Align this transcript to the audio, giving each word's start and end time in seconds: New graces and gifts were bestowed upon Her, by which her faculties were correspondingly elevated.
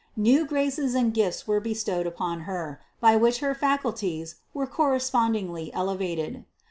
New 0.17 0.47
graces 0.47 0.95
and 0.95 1.13
gifts 1.13 1.47
were 1.47 1.59
bestowed 1.59 2.07
upon 2.07 2.39
Her, 2.49 2.81
by 2.99 3.15
which 3.17 3.37
her 3.37 3.53
faculties 3.53 4.37
were 4.51 4.65
correspondingly 4.65 5.71
elevated. 5.75 6.43